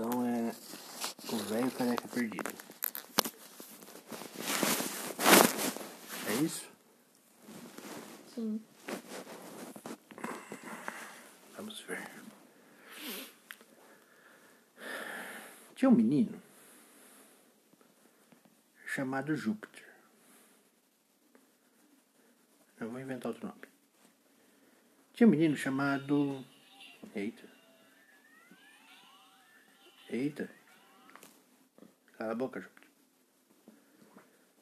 Então 0.00 0.26
é 0.26 0.50
o 1.30 1.36
velho 1.36 1.70
careca 1.72 2.08
perdido. 2.08 2.50
É 6.26 6.42
isso? 6.42 6.66
Sim. 8.34 8.62
Vamos 11.54 11.80
ver. 11.80 12.10
Tinha 15.76 15.90
um 15.90 15.94
menino 15.94 16.40
chamado 18.86 19.36
Júpiter. 19.36 19.84
Eu 22.80 22.88
vou 22.90 22.98
inventar 22.98 23.32
outro 23.32 23.46
nome. 23.46 23.60
Tinha 25.12 25.26
um 25.26 25.30
menino 25.30 25.58
chamado. 25.58 26.42
Eita. 27.14 27.59
Eita. 30.10 30.50
Cala 32.18 32.32
a 32.32 32.34
boca, 32.34 32.60
Júpiter. 32.60 32.88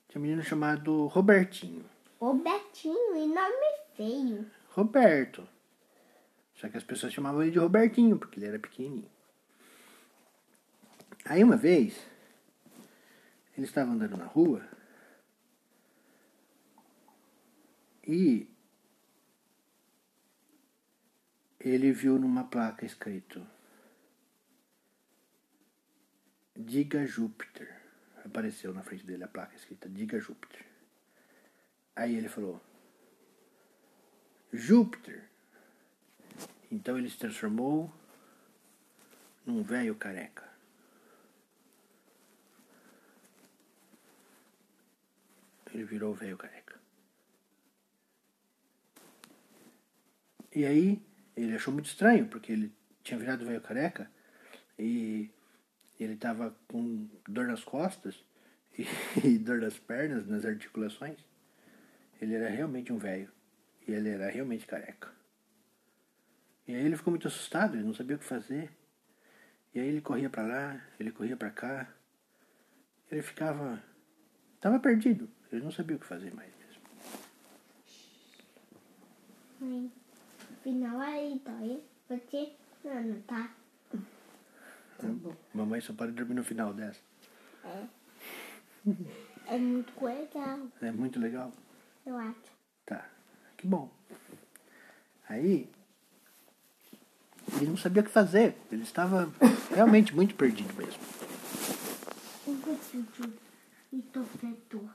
Tinha 0.09 0.21
um 0.21 0.23
menino 0.23 0.43
chamado 0.43 1.07
Robertinho. 1.07 1.89
O 2.21 2.35
Betinho, 2.35 3.17
e 3.17 3.27
nome 3.27 3.67
feio. 3.97 4.51
Roberto. 4.69 5.49
Só 6.55 6.69
que 6.69 6.77
as 6.77 6.85
pessoas 6.85 7.15
chamavam 7.15 7.43
ele 7.43 7.53
de 7.53 7.59
Robertinho, 7.59 8.19
porque 8.19 8.39
ele 8.39 8.47
era 8.47 8.59
pequenininho. 8.59 9.11
Aí 11.25 11.43
uma 11.43 11.57
vez, 11.57 11.99
ele 13.57 13.67
estava 13.67 13.91
andando 13.91 14.19
na 14.19 14.27
rua 14.27 14.63
e 18.07 18.47
ele 21.59 21.91
viu 21.93 22.19
numa 22.19 22.45
placa 22.45 22.85
escrito 22.85 23.47
Diga 26.59 27.07
Júpiter. 27.07 27.73
Apareceu 28.25 28.75
na 28.75 28.83
frente 28.83 29.07
dele 29.07 29.23
a 29.23 29.29
placa 29.29 29.55
escrita 29.55 29.89
Diga 29.89 30.19
Júpiter. 30.19 30.67
Aí 31.95 32.17
ele 32.17 32.29
falou 32.29 32.61
Júpiter. 34.53 35.23
Então 36.71 36.99
ele 36.99 37.09
se 37.09 37.17
transformou 37.17 37.93
num 39.47 39.63
velho 39.63 39.95
careca. 39.95 40.49
Ele 45.73 45.85
virou 45.85 46.13
velho 46.13 46.37
careca. 46.37 46.77
E 50.53 50.67
aí 50.67 51.01
ele 51.37 51.55
achou 51.55 51.73
muito 51.73 51.87
estranho, 51.87 52.27
porque 52.27 52.51
ele 52.51 52.75
tinha 53.05 53.19
virado 53.19 53.47
velho 53.47 53.61
careca 53.61 54.11
e 54.77 55.31
ele 56.05 56.15
estava 56.15 56.55
com 56.69 57.09
dor 57.29 57.47
nas 57.47 57.65
costas 57.65 58.25
e, 58.79 58.87
e 59.27 59.39
dor 59.39 59.61
nas 59.61 59.79
pernas, 59.79 60.27
nas 60.27 60.45
articulações. 60.45 61.19
Ele 62.21 62.35
era 62.35 62.49
realmente 62.49 62.93
um 62.93 62.99
velho. 62.99 63.31
E 63.87 63.93
ele 63.93 64.11
era 64.11 64.31
realmente 64.31 64.67
careca. 64.67 65.11
E 66.67 66.75
aí 66.75 66.85
ele 66.85 66.97
ficou 66.97 67.11
muito 67.11 67.27
assustado, 67.27 67.77
ele 67.77 67.85
não 67.85 67.95
sabia 67.95 68.17
o 68.17 68.19
que 68.19 68.25
fazer. 68.25 68.71
E 69.75 69.81
aí 69.81 69.89
ele 69.89 70.01
corria 70.01 70.29
para 70.29 70.47
lá, 70.47 70.87
ele 71.01 71.11
corria 71.11 71.37
para 71.37 71.51
cá. 71.51 71.89
Ele 73.11 73.23
ficava. 73.23 73.83
Estava 74.55 74.79
perdido. 74.79 75.31
Ele 75.51 75.63
não 75.63 75.71
sabia 75.71 75.97
o 75.97 75.99
que 75.99 76.05
fazer 76.05 76.35
mais 76.35 76.53
mesmo. 76.57 76.83
Mãe, 79.61 79.93
final 80.63 81.01
aí, 81.01 81.41
dói. 81.45 81.83
Você 82.09 82.53
não, 82.85 83.21
tá? 83.23 83.55
Mamãe 85.55 85.81
só 85.81 85.93
pode 85.93 86.13
dormir 86.13 86.35
no 86.35 86.45
final 86.45 86.73
dessa. 86.75 87.01
É 89.47 89.59
muito 89.59 90.05
legal, 90.05 90.59
É 90.81 90.91
muito 90.91 91.21
legal. 91.21 91.53
eu 92.05 92.17
acho. 92.17 92.35
Tá. 92.87 93.05
Que 93.57 93.67
bom. 93.67 93.91
Aí. 95.29 95.69
Ele 97.57 97.67
não 97.67 97.77
sabia 97.77 98.03
o 98.03 98.05
que 98.05 98.11
fazer. 98.11 98.55
Ele 98.71 98.83
estava 98.83 99.33
realmente 99.75 100.15
muito 100.15 100.35
perdido 100.35 100.75
mesmo. 100.75 101.01
Um 102.47 102.59
e 103.93 104.03
torcedor. 104.03 104.91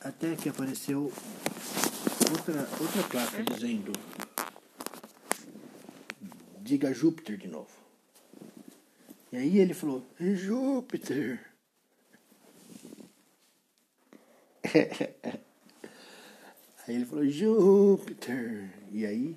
Até 0.00 0.36
que 0.36 0.48
apareceu 0.48 1.12
outra, 2.30 2.68
outra 2.80 3.02
placa 3.08 3.42
dizendo 3.42 3.92
Diga 6.66 6.92
Júpiter 6.92 7.36
de 7.36 7.46
novo. 7.46 7.70
E 9.30 9.36
aí 9.36 9.58
ele 9.60 9.72
falou, 9.72 10.04
Júpiter. 10.18 11.40
aí 16.88 16.96
ele 16.96 17.06
falou, 17.06 17.24
Júpiter. 17.28 18.68
E 18.90 19.06
aí 19.06 19.36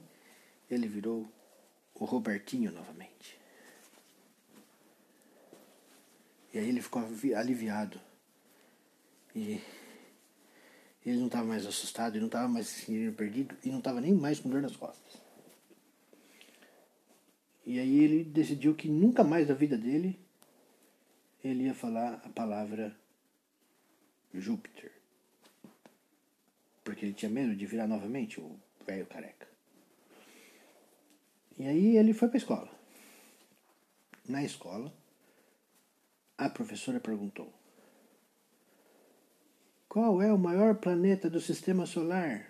ele 0.72 0.88
virou 0.88 1.31
o 1.94 2.03
Robertinho 2.03 2.72
novamente. 2.72 3.40
E 6.51 6.57
aí 6.57 6.67
ele 6.67 6.81
ficou 6.81 7.03
aliviado. 7.35 8.01
E 9.35 9.61
ele 11.06 11.19
não 11.19 11.28
estava 11.28 11.46
mais 11.46 11.63
assustado, 11.67 12.13
ele 12.13 12.22
não 12.22 12.25
estava 12.25 12.47
mais 12.47 12.66
se 12.66 12.85
sentindo 12.85 13.13
perdido 13.13 13.56
e 13.63 13.69
não 13.69 13.78
estava 13.78 14.01
nem 14.01 14.16
mais 14.16 14.40
com 14.40 14.50
dor 14.50 14.63
nas 14.63 14.75
costas. 14.75 15.28
E 17.69 17.80
aí 17.80 18.00
ele 18.03 18.24
decidiu 18.24 18.74
que 18.74 18.90
nunca 18.90 19.24
mais 19.24 19.47
na 19.47 19.53
vida 19.53 19.78
dele 19.78 20.19
ele 21.44 21.66
ia 21.66 21.75
falar 21.75 22.16
a 22.25 22.30
palavra 22.30 22.97
Júpiter. 24.34 24.91
Porque 26.84 27.06
ele 27.06 27.13
tinha 27.13 27.29
medo 27.29 27.56
de 27.56 27.68
virar 27.68 27.85
novamente 27.85 28.41
o 28.41 28.59
velho 28.88 29.06
careca. 29.06 29.47
E 31.59 31.68
aí 31.68 31.96
ele 31.96 32.12
foi 32.12 32.28
para 32.28 32.38
a 32.38 32.44
escola. 32.44 32.72
Na 34.28 34.44
escola, 34.44 34.91
a 36.40 36.50
professora 36.50 37.00
perguntou: 37.00 37.53
Qual 39.88 40.24
é 40.24 40.34
o 40.34 40.40
maior 40.40 40.74
planeta 40.78 41.29
do 41.29 41.40
sistema 41.40 41.85
solar? 41.85 42.48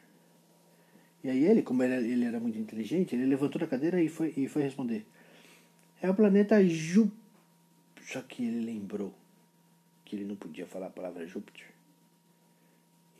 E 1.23 1.29
aí 1.29 1.43
ele, 1.43 1.61
como 1.61 1.83
ele, 1.83 2.23
era 2.23 2.39
muito 2.39 2.57
inteligente, 2.57 3.15
ele 3.15 3.25
levantou 3.25 3.59
da 3.59 3.67
cadeira 3.67 4.01
e 4.01 4.07
foi, 4.07 4.33
e 4.37 4.47
foi 4.47 4.63
responder. 4.63 5.05
É 6.01 6.09
o 6.09 6.15
planeta 6.15 6.63
Jú... 6.65 7.11
Só 8.01 8.21
que 8.21 8.43
ele 8.43 8.65
lembrou 8.65 9.13
que 10.05 10.15
ele 10.15 10.25
não 10.25 10.35
podia 10.35 10.65
falar 10.65 10.87
a 10.87 10.89
palavra 10.91 11.27
Júpiter. 11.27 11.67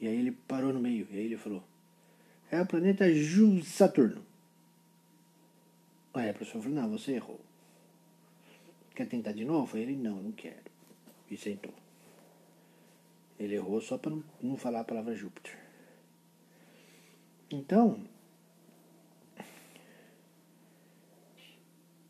E 0.01 0.07
aí 0.07 0.15
ele 0.15 0.31
parou 0.31 0.73
no 0.73 0.79
meio. 0.79 1.07
E 1.11 1.17
aí 1.17 1.25
ele 1.25 1.37
falou. 1.37 1.63
É 2.49 2.59
o 2.59 2.65
planeta 2.65 3.13
Ju 3.13 3.61
Saturno. 3.63 4.23
Aí 6.13 6.29
a 6.29 6.33
professora 6.33 6.63
falou, 6.63 6.81
não, 6.81 6.89
você 6.89 7.13
errou. 7.13 7.39
Quer 8.95 9.07
tentar 9.07 9.33
de 9.33 9.45
novo? 9.45 9.77
Ele, 9.77 9.95
não, 9.95 10.15
não 10.23 10.31
quero. 10.31 10.71
E 11.29 11.37
sentou. 11.37 11.73
Ele 13.37 13.55
errou 13.55 13.79
só 13.79 13.97
para 13.97 14.11
não, 14.11 14.23
não 14.41 14.57
falar 14.57 14.79
a 14.79 14.83
palavra 14.83 15.15
Júpiter. 15.15 15.68
Então, 17.51 18.07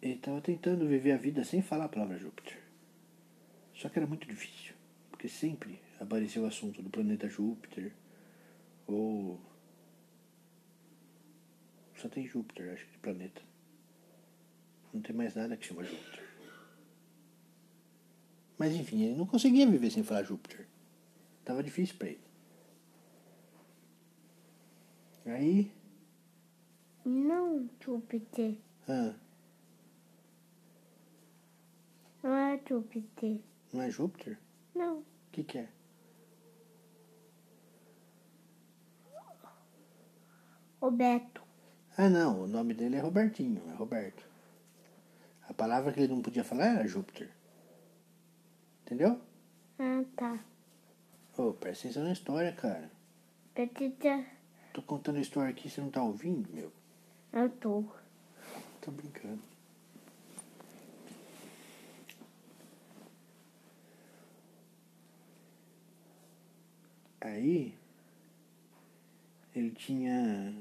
ele 0.02 0.16
estava 0.16 0.42
tentando 0.42 0.88
viver 0.88 1.14
a 1.14 1.18
vida 1.18 1.44
sem 1.44 1.62
falar 1.62 1.86
a 1.86 1.90
palavra 1.90 2.18
Júpiter. 2.18 2.60
Só 3.74 3.88
que 3.88 3.98
era 3.98 4.08
muito 4.08 4.28
difícil, 4.28 4.74
porque 5.10 5.30
sempre 5.30 5.80
aparecia 6.00 6.42
o 6.42 6.46
assunto 6.46 6.82
do 6.82 6.90
planeta 6.90 7.30
Júpiter, 7.30 7.94
ou. 8.86 9.40
Só 11.96 12.10
tem 12.10 12.28
Júpiter, 12.28 12.74
acho 12.74 12.86
de 12.88 12.98
planeta. 12.98 13.42
Não 14.94 15.02
tem 15.02 15.16
mais 15.16 15.36
nada 15.36 15.56
que 15.56 15.66
chama 15.66 15.84
Júpiter. 15.84 16.24
Mas 18.58 18.74
enfim, 18.74 19.04
ele 19.04 19.16
não 19.16 19.26
conseguia 19.26 19.66
viver 19.66 19.90
sem 19.90 20.04
falar 20.04 20.24
Júpiter. 20.24 20.68
Tava 21.46 21.64
difícil 21.64 21.96
para 21.98 22.10
ele. 22.10 22.29
Aí. 25.30 25.72
Não, 27.06 27.70
Júpiter. 27.80 28.58
Ah, 28.88 29.14
Não 32.24 32.36
é 32.36 32.60
Júpiter. 32.68 33.40
não 33.72 33.82
é 33.82 33.90
Júpiter? 33.90 34.38
Não. 34.76 35.00
O 35.00 35.06
que, 35.32 35.44
que 35.44 35.58
é? 35.60 35.70
O 40.82 40.90
Beto. 40.92 41.44
Ah, 41.98 42.10
não, 42.10 42.44
o 42.44 42.48
nome 42.48 42.74
dele 42.74 42.96
é 42.96 43.00
Robertinho, 43.00 43.62
é 43.70 43.74
Roberto. 43.74 44.26
A 45.48 45.54
palavra 45.54 45.92
que 45.92 46.00
ele 46.00 46.14
não 46.14 46.22
podia 46.22 46.44
falar 46.44 46.68
era 46.68 46.88
Júpiter. 46.88 47.30
Entendeu? 48.86 49.20
Ah, 49.78 50.04
tá. 50.16 50.40
Ô, 51.38 51.54
presta 51.54 51.88
atenção 51.88 52.04
na 52.04 52.14
história, 52.14 52.52
cara. 52.54 52.90
Precisa. 53.54 54.26
Tô 54.80 54.84
contando 54.84 55.18
a 55.18 55.22
história 55.22 55.50
aqui, 55.50 55.70
você 55.70 55.82
não 55.82 55.90
tá 55.90 56.02
ouvindo, 56.02 56.50
meu? 56.54 56.72
Eu 57.34 57.50
tô. 57.50 57.84
Tô 58.80 58.90
brincando. 58.92 59.42
Aí 67.20 67.76
ele 69.54 69.72
tinha 69.72 70.56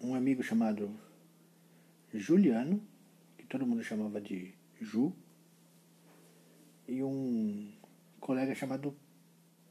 um 0.00 0.14
amigo 0.14 0.44
chamado 0.44 0.88
Juliano, 2.14 2.80
que 3.36 3.46
todo 3.46 3.66
mundo 3.66 3.82
chamava 3.82 4.20
de 4.20 4.54
Ju, 4.80 5.12
e 6.86 7.02
um 7.02 7.72
colega 8.20 8.54
chamado 8.54 8.96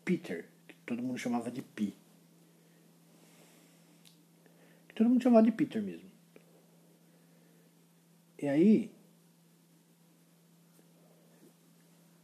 Peter, 0.04 0.50
que 0.68 0.76
todo 0.86 1.02
mundo 1.02 1.18
chamava 1.18 1.50
de 1.50 1.62
Pi. 1.62 1.96
Todo 4.96 5.10
mundo 5.10 5.22
chamava 5.22 5.46
de 5.46 5.52
Peter 5.52 5.84
mesmo. 5.84 6.10
E 8.42 8.48
aí 8.48 8.92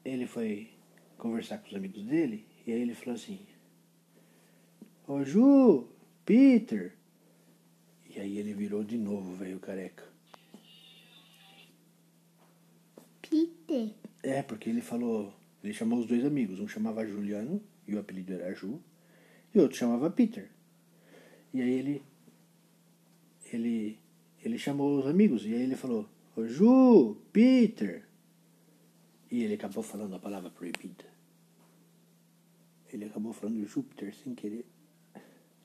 ele 0.03 0.25
foi 0.25 0.71
conversar 1.17 1.59
com 1.59 1.67
os 1.67 1.75
amigos 1.75 2.03
dele 2.05 2.45
e 2.65 2.71
aí 2.71 2.81
ele 2.81 2.95
falou 2.95 3.15
assim: 3.15 3.45
Ô 5.07 5.23
Ju, 5.23 5.87
Peter. 6.25 6.95
E 8.09 8.19
aí 8.19 8.37
ele 8.37 8.53
virou 8.53 8.83
de 8.83 8.97
novo, 8.97 9.35
velho 9.35 9.59
careca. 9.59 10.03
Peter. 13.21 13.93
É, 14.23 14.43
porque 14.43 14.69
ele 14.69 14.81
falou. 14.81 15.33
Ele 15.63 15.73
chamou 15.73 15.99
os 15.99 16.05
dois 16.05 16.25
amigos. 16.25 16.59
Um 16.59 16.67
chamava 16.67 17.05
Juliano, 17.05 17.61
e 17.87 17.95
o 17.95 17.99
apelido 17.99 18.33
era 18.33 18.53
Ju. 18.53 18.81
E 19.53 19.59
o 19.59 19.63
outro 19.63 19.77
chamava 19.77 20.09
Peter. 20.09 20.49
E 21.53 21.61
aí 21.61 21.71
ele. 21.71 22.03
Ele. 23.51 23.99
Ele 24.43 24.57
chamou 24.57 24.99
os 24.99 25.07
amigos. 25.07 25.45
E 25.45 25.53
aí 25.53 25.61
ele 25.61 25.75
falou: 25.75 26.07
Ô 26.35 26.45
Ju, 26.45 27.15
Peter. 27.31 28.07
E 29.29 29.43
ele 29.43 29.53
acabou 29.53 29.83
falando 29.83 30.15
a 30.15 30.19
palavra 30.19 30.49
proibida. 30.49 31.05
Ele 32.91 33.05
acabou 33.05 33.31
falando 33.31 33.65
Júpiter 33.65 34.13
sem 34.13 34.35
querer. 34.35 34.65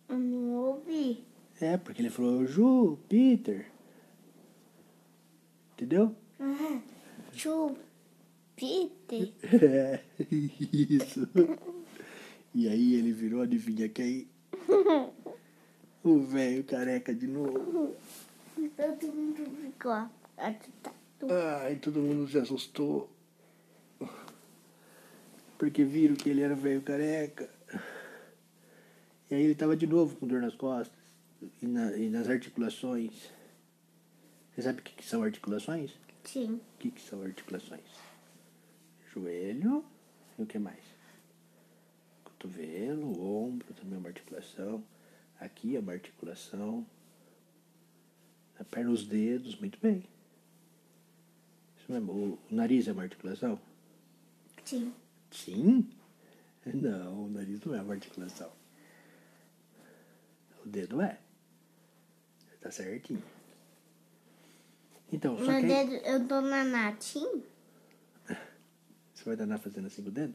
Eu 0.09 0.19
não 0.19 0.55
ouvi. 0.55 1.25
É, 1.61 1.77
porque 1.77 2.01
ele 2.01 2.11
falou 2.11 2.47
Ju, 2.47 2.99
Peter. 3.09 3.67
Entendeu? 5.73 6.15
Ah, 6.39 6.81
Chu, 7.33 7.77
Peter. 8.55 9.33
É, 9.63 10.01
isso. 10.31 11.29
E 12.55 12.69
aí 12.69 12.95
ele 12.95 13.13
virou, 13.13 13.43
adivinha 13.43 13.89
quem? 13.89 14.29
O 16.07 16.21
velho 16.21 16.63
careca 16.63 17.13
de 17.13 17.27
novo. 17.27 17.97
Todo 18.77 19.07
mundo 19.13 19.45
ficou 19.61 19.91
assustado. 20.37 20.95
Ai, 21.63 21.75
todo 21.77 21.99
mundo 21.99 22.31
se 22.31 22.39
assustou. 22.39 23.11
Porque 25.59 25.83
viram 25.83 26.15
que 26.15 26.29
ele 26.31 26.43
era 26.43 26.55
velho 26.55 26.81
careca. 26.83 27.51
E 29.29 29.35
aí 29.35 29.43
ele 29.43 29.57
tava 29.57 29.77
de 29.77 29.85
novo 29.87 30.15
com 30.17 30.29
dor 30.29 30.41
nas 30.41 30.55
costas 30.55 30.97
e, 31.61 31.67
na- 31.67 31.97
e 31.97 32.09
nas 32.09 32.29
articulações. 32.29 33.33
Você 34.55 34.63
sabe 34.63 34.79
o 34.81 34.83
que, 34.85 34.95
que 34.95 35.05
são 35.05 35.25
articulações? 35.25 35.91
Sim. 36.23 36.55
O 36.55 36.79
que, 36.79 36.93
que 36.93 37.01
são 37.01 37.21
articulações? 37.23 37.83
Joelho 39.13 39.85
e 40.39 40.43
o 40.43 40.47
que 40.47 40.59
mais? 40.59 40.85
Cotovelo, 42.25 43.21
ombro, 43.45 43.67
também 43.75 43.99
uma 43.99 44.09
articulação. 44.09 44.85
Aqui 45.41 45.77
é 45.77 45.81
uma 45.81 45.93
articulação. 45.93 46.87
Na 48.59 48.65
perna, 48.65 48.91
os 48.91 49.07
dedos, 49.07 49.59
muito 49.59 49.79
bem. 49.81 50.05
Isso 51.79 51.93
mesmo. 51.93 52.13
O, 52.13 52.33
o 52.51 52.55
nariz 52.55 52.89
é 52.89 52.93
uma 52.93 53.03
articulação? 53.03 53.61
Sim. 54.65 54.93
Sim? 55.31 55.89
Não, 56.65 57.27
o 57.27 57.29
nariz 57.29 57.65
não 57.65 57.75
é 57.75 57.83
uma 57.83 57.95
articulação. 57.95 58.51
O 60.65 60.69
dedo 60.69 61.01
é. 61.01 61.21
Tá 62.61 62.71
certinho. 62.71 63.23
Então, 65.13 65.39
só 65.39 65.53
Meu 65.53 65.61
que 65.61 65.67
dedo, 65.67 65.93
eu 66.05 66.27
tô 66.27 66.41
na 66.41 66.65
natim? 66.65 67.45
Você 69.15 69.25
vai 69.25 69.37
danar 69.37 69.61
fazendo 69.61 69.87
assim 69.87 70.03
com 70.03 70.09
o 70.09 70.13
dedo? 70.13 70.35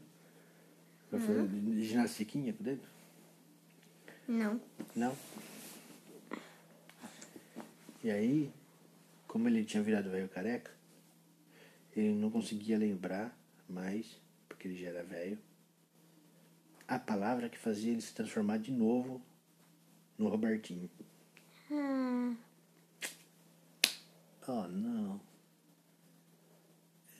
Vai 1.10 1.20
fazer 1.20 1.46
ginastiquinha 1.82 2.54
com 2.54 2.60
o 2.60 2.64
dedo? 2.64 2.80
Não. 4.26 4.60
Não. 4.94 5.16
E 8.02 8.10
aí, 8.10 8.52
como 9.26 9.48
ele 9.48 9.64
tinha 9.64 9.82
virado 9.82 10.10
velho 10.10 10.28
careca, 10.28 10.70
ele 11.94 12.14
não 12.14 12.30
conseguia 12.30 12.78
lembrar 12.78 13.36
mais, 13.68 14.20
porque 14.48 14.68
ele 14.68 14.76
já 14.76 14.88
era 14.88 15.04
velho, 15.04 15.38
a 16.88 16.98
palavra 16.98 17.48
que 17.48 17.58
fazia 17.58 17.92
ele 17.92 18.00
se 18.00 18.14
transformar 18.14 18.58
de 18.58 18.72
novo 18.72 19.22
no 20.18 20.28
Robertinho. 20.28 20.90
Ah, 21.70 22.34
Oh, 24.48 24.66
não. 24.66 25.20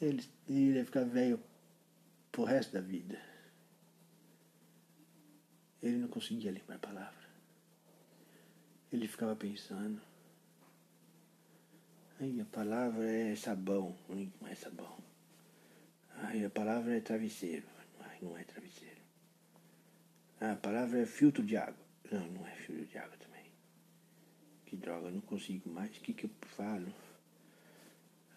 Ele, 0.01 0.25
ele 0.49 0.77
ia 0.79 0.85
ficar 0.85 1.05
velho 1.05 1.41
pro 2.33 2.43
resto 2.43 2.73
da 2.73 2.81
vida. 2.81 3.17
Ele 5.82 5.96
não 5.96 6.08
conseguia 6.08 6.52
lembrar 6.52 6.76
a 6.76 6.79
palavra. 6.79 7.29
Ele 8.93 9.08
ficava 9.08 9.34
pensando. 9.34 10.00
Ai, 12.20 12.40
a 12.40 12.44
palavra 12.44 13.11
é 13.11 13.34
sabão. 13.34 13.96
Não 14.08 14.46
é 14.46 14.55
sabão. 14.55 14.96
Ai, 16.19 16.44
a 16.44 16.50
palavra 16.50 16.96
é 16.96 17.00
travesseiro. 17.00 17.67
Ai, 18.00 18.19
não 18.23 18.38
é 18.38 18.44
travesseiro. 18.44 19.00
Ah, 20.40 20.52
a 20.52 20.56
palavra 20.56 21.00
é 21.00 21.06
filtro 21.06 21.43
de 21.43 21.56
água. 21.56 21.84
Não, 22.11 22.26
não 22.29 22.46
é 22.46 22.55
filtro 22.55 22.87
de 22.87 22.99
água 22.99 23.17
também. 23.17 23.46
Que 24.67 24.76
droga, 24.76 25.11
não 25.11 25.20
consigo 25.20 25.69
mais. 25.69 25.96
O 25.96 26.00
que, 26.00 26.12
que 26.12 26.26
eu 26.26 26.31
falo? 26.43 26.94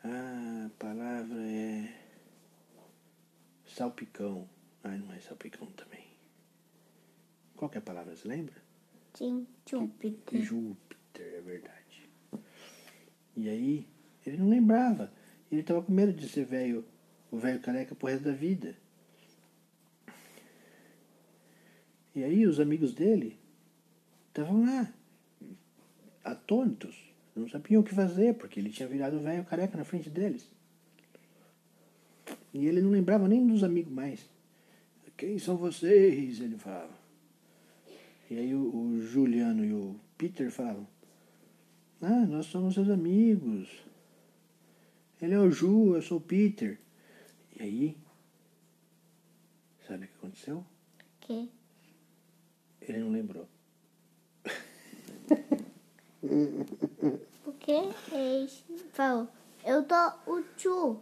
Ah, 0.03 0.65
a 0.65 0.69
palavra 0.79 1.41
é. 1.43 2.01
Salpicão. 3.67 4.49
Ah, 4.83 4.97
não 4.97 5.13
é 5.13 5.19
salpicão 5.19 5.67
também. 5.73 6.14
Qual 7.55 7.69
que 7.69 7.77
é 7.77 7.79
a 7.79 7.81
palavra, 7.81 8.15
você 8.15 8.27
lembra? 8.27 8.55
sim. 9.13 9.47
Júpiter. 9.65 10.41
Júpiter, 10.41 11.35
é 11.35 11.41
verdade. 11.41 12.09
E 13.35 13.49
aí, 13.49 13.87
ele 14.25 14.37
não 14.37 14.49
lembrava. 14.49 15.11
Ele 15.51 15.63
tava 15.63 15.81
com 15.81 15.91
medo 15.91 16.13
de 16.13 16.27
ser 16.27 16.45
velho, 16.45 16.85
o 17.31 17.37
velho 17.37 17.59
careca 17.61 17.95
pro 17.95 18.07
resto 18.07 18.25
da 18.25 18.31
vida. 18.31 18.75
E 22.13 22.23
aí, 22.23 22.45
os 22.45 22.59
amigos 22.59 22.93
dele 22.93 23.39
estavam 24.27 24.65
lá, 24.65 24.93
atônitos. 26.23 27.03
Não 27.35 27.49
sabiam 27.49 27.81
o 27.81 27.83
que 27.83 27.93
fazer, 27.93 28.35
porque 28.35 28.59
ele 28.59 28.69
tinha 28.69 28.87
virado 28.87 29.19
velho 29.19 29.43
careca 29.45 29.77
na 29.77 29.83
frente 29.83 30.09
deles. 30.09 30.49
E 32.53 32.65
ele 32.65 32.81
não 32.81 32.89
lembrava 32.89 33.27
nem 33.27 33.45
dos 33.45 33.63
amigos 33.63 33.91
mais. 33.91 34.29
Quem 35.17 35.37
são 35.37 35.57
vocês? 35.57 36.39
Ele 36.39 36.57
falava. 36.57 37.04
E 38.29 38.37
aí 38.37 38.55
o, 38.55 38.75
o 38.75 39.01
Juliano 39.01 39.63
e 39.63 39.73
o 39.73 39.99
Peter 40.17 40.49
falavam, 40.51 40.87
ah, 42.01 42.25
nós 42.25 42.47
somos 42.47 42.73
seus 42.73 42.89
amigos. 42.89 43.69
Ele 45.21 45.33
é 45.33 45.39
o 45.39 45.51
Ju, 45.51 45.95
eu 45.95 46.01
sou 46.01 46.17
o 46.17 46.21
Peter. 46.21 46.79
E 47.55 47.63
aí, 47.63 47.97
sabe 49.87 50.05
o 50.05 50.07
que 50.07 50.15
aconteceu? 50.17 50.65
Que? 51.21 51.49
Ele 52.81 52.99
não 52.99 53.11
lembrou. 53.11 53.47
Porque 57.43 57.71
eles 58.11 58.63
falou, 58.91 59.27
eu 59.63 59.83
tô 59.83 59.95
o 60.27 60.43
Chu. 60.57 60.99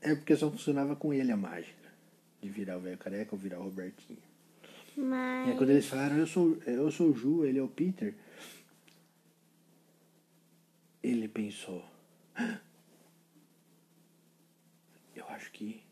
É 0.00 0.14
porque 0.14 0.36
só 0.36 0.50
funcionava 0.50 0.96
com 0.96 1.14
ele 1.14 1.30
a 1.30 1.36
mágica. 1.36 1.92
De 2.40 2.48
virar 2.48 2.76
o 2.76 2.80
velho 2.80 2.98
careca 2.98 3.34
ou 3.34 3.38
virar 3.38 3.60
o 3.60 3.64
Robertinho. 3.64 4.31
E 4.96 5.00
Mas 5.00 5.48
aí 5.48 5.56
quando 5.56 5.70
eles 5.70 5.86
falaram, 5.86 6.16
eu 6.18 6.26
sou, 6.26 6.56
eu 6.66 6.90
sou 6.90 7.10
o 7.10 7.14
Ju, 7.14 7.44
ele 7.44 7.58
é 7.58 7.62
o 7.62 7.68
Peter. 7.68 8.14
Ele 11.02 11.28
pensou. 11.28 11.84
"Ah, 12.34 12.58
Eu 15.14 15.26
acho 15.28 15.50
que 15.52 15.82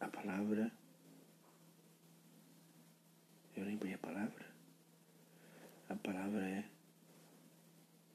a 0.00 0.08
palavra. 0.08 0.70
Eu 3.56 3.64
lembrei 3.64 3.94
a 3.94 3.98
palavra. 3.98 4.44
A 5.88 5.94
palavra 5.96 6.40
é 6.48 6.64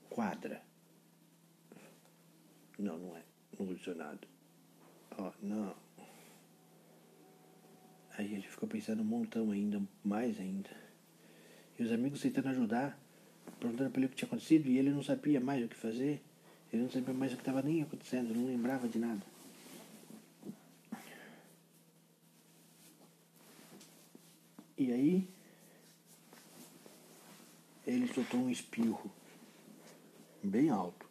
quadra. 0.10 0.62
Não, 2.78 2.98
não 2.98 3.16
é. 3.18 3.24
No 3.60 3.74
dicionário. 3.76 4.28
Ó, 5.18 5.32
não. 5.42 5.76
Aí 8.20 8.34
ele 8.34 8.42
ficou 8.42 8.68
pensando 8.68 9.02
um 9.02 9.06
montão 9.06 9.50
ainda, 9.50 9.82
mais 10.04 10.38
ainda. 10.42 10.70
E 11.78 11.84
os 11.84 11.90
amigos 11.90 12.22
tentando 12.22 12.50
ajudar, 12.50 13.00
perguntando 13.62 13.90
pra 13.90 14.02
ele 14.02 14.08
o 14.08 14.10
que 14.10 14.18
tinha 14.18 14.28
acontecido 14.28 14.68
e 14.68 14.78
ele 14.78 14.90
não 14.90 15.02
sabia 15.02 15.40
mais 15.40 15.64
o 15.64 15.70
que 15.70 15.76
fazer. 15.78 16.22
Ele 16.74 16.84
não 16.84 16.92
sabia 16.92 17.14
mais 17.14 17.32
o 17.32 17.38
que 17.38 17.42
estava 17.42 17.62
nem 17.62 17.82
acontecendo, 17.82 18.36
não 18.36 18.46
lembrava 18.46 18.90
de 18.90 19.00
nada. 19.00 19.22
E 24.78 24.92
aí 24.92 25.30
ele 27.88 28.06
soltou 28.14 28.42
um 28.42 28.50
espirro 28.50 29.10
bem 30.44 30.70
alto. 30.70 31.08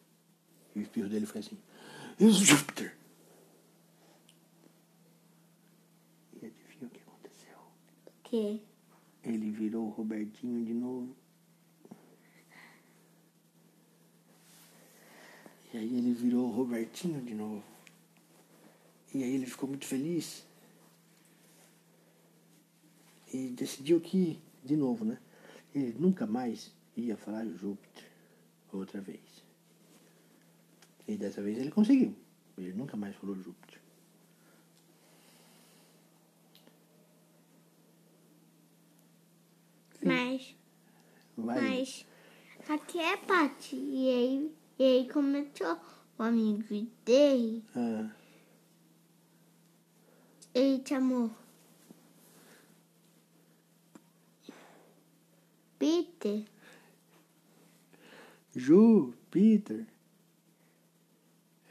E 0.75 0.79
o 0.79 0.81
espirro 0.83 1.09
dele 1.09 1.25
foi 1.25 1.41
assim. 1.41 1.57
Júpiter! 2.19 2.99
E 6.41 6.45
adivinha 6.45 6.87
o 6.87 6.89
que 6.89 7.01
aconteceu? 7.01 7.57
Que? 8.29 8.61
Ele 9.23 9.49
virou 9.49 9.87
o 9.87 9.89
Robertinho 9.89 10.63
de 10.63 10.71
novo. 10.71 11.15
E 15.73 15.77
aí 15.77 15.97
ele 15.97 16.13
virou 16.13 16.45
o 16.45 16.51
Robertinho 16.51 17.19
de 17.23 17.33
novo. 17.33 17.63
E 19.15 19.23
aí 19.23 19.33
ele 19.33 19.47
ficou 19.47 19.67
muito 19.67 19.85
feliz. 19.85 20.45
E 23.33 23.49
decidiu 23.49 23.99
que, 23.99 24.39
de 24.63 24.77
novo, 24.77 25.03
né? 25.03 25.17
Ele 25.73 25.95
nunca 25.97 26.27
mais 26.27 26.71
ia 26.95 27.17
falar 27.17 27.47
Júpiter 27.47 28.05
outra 28.71 29.01
vez. 29.01 29.43
E 31.07 31.17
dessa 31.17 31.41
vez 31.41 31.57
ele 31.57 31.71
conseguiu. 31.71 32.15
Ele 32.55 32.73
nunca 32.73 32.95
mais 32.95 33.15
falou 33.15 33.35
Júpiter. 33.35 33.88
Mas, 40.01 40.55
mas, 41.35 42.05
aqui 42.67 42.99
é 42.99 43.17
Paty. 43.17 43.75
E 43.75 44.09
aí, 44.09 44.55
e 44.77 44.83
aí 44.83 45.09
começou 45.09 45.77
o 46.17 46.23
amigo 46.23 46.87
dele. 47.03 47.63
Ah, 47.75 48.09
Ele 50.53 50.81
chamou 50.85 51.31
Peter. 55.77 56.43
Júpiter. 58.55 59.85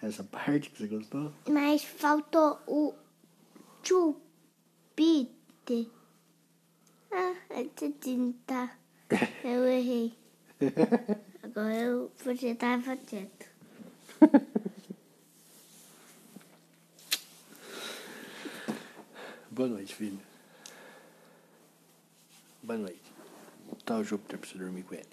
Essa 0.00 0.22
parte 0.22 0.70
que 0.70 0.78
você 0.78 0.86
gostou? 0.86 1.32
Mas 1.48 1.82
faltou 1.84 2.58
o 2.66 2.94
Júpiter. 3.82 5.28
Essa 7.58 7.90
tinta. 8.00 8.70
Eu 9.42 9.66
errei. 9.66 10.16
Agora 11.42 11.74
eu 11.74 12.12
você 12.24 12.54
tava 12.54 12.96
quieto. 12.96 13.46
Boa 19.50 19.68
noite, 19.68 19.94
filho. 19.94 20.20
Boa 22.62 22.78
noite. 22.78 23.12
Tá 23.84 23.96
o 23.96 24.04
Júpiter 24.04 24.38
pra 24.38 24.48
você 24.48 24.56
dormir 24.58 24.84
com 24.84 24.94
ele. 24.94 25.08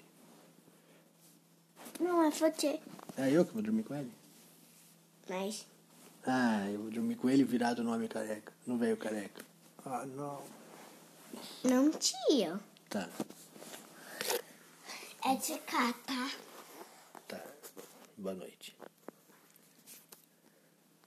Não 1.98 2.22
é 2.22 2.30
você. 2.30 2.78
É 3.16 3.30
eu 3.30 3.44
que 3.44 3.54
vou 3.54 3.62
dormir 3.62 3.82
com 3.82 3.94
ele? 3.94 4.12
Mas 5.28 5.66
Ah, 6.24 6.68
eu 6.70 6.82
vou 6.82 6.90
dormir 6.90 7.16
com 7.16 7.28
ele 7.28 7.42
virado 7.42 7.82
no 7.82 7.92
homem 7.92 8.06
careca. 8.06 8.52
No 8.66 8.76
velho 8.76 8.96
careca. 8.96 9.44
Ah, 9.84 10.06
não. 10.06 10.42
Não 11.64 11.90
tinha. 11.90 12.60
Tá, 12.88 13.08
É 15.24 15.34
de 15.34 15.58
cá, 15.60 15.92
tá? 16.06 16.30
tá. 17.28 17.42
Boa 18.16 18.34
noite. 18.34 18.76